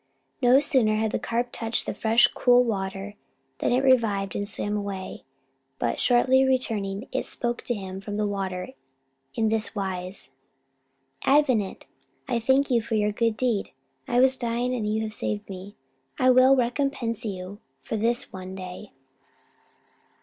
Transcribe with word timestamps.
No 0.41 0.59
sooner 0.59 0.95
had 0.95 1.11
the 1.11 1.19
carp 1.19 1.49
touched 1.51 1.85
the 1.85 1.93
fresh 1.93 2.25
cool 2.33 2.63
water 2.63 3.13
than 3.59 3.71
it 3.71 3.83
revived 3.83 4.35
and 4.35 4.49
swam 4.49 4.75
away; 4.75 5.25
but 5.77 5.99
shortly 5.99 6.43
returning, 6.43 7.07
it 7.11 7.23
spoke 7.27 7.61
to 7.65 7.75
him 7.75 8.01
from 8.01 8.17
the 8.17 8.25
water 8.25 8.69
in 9.35 9.49
this 9.49 9.75
wise: 9.75 10.31
"Avenant, 11.23 11.85
I 12.27 12.39
thank 12.39 12.71
you 12.71 12.81
for 12.81 12.95
your 12.95 13.11
good 13.11 13.37
deed. 13.37 13.69
I 14.07 14.19
was 14.19 14.37
dying, 14.37 14.73
and 14.73 14.91
you 14.91 15.03
have 15.03 15.13
saved 15.13 15.47
me: 15.47 15.75
I 16.17 16.31
will 16.31 16.55
recompense 16.55 17.23
you 17.23 17.59
for 17.83 17.95
this 17.95 18.33
one 18.33 18.55
day." 18.55 18.93